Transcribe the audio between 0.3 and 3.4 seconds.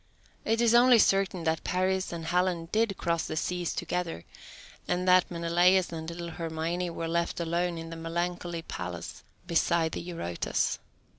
It is only certain that Paris and Helen did cross the